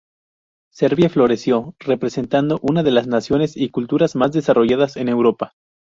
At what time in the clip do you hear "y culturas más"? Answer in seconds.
3.55-4.31